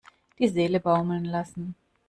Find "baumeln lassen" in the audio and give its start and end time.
0.79-1.75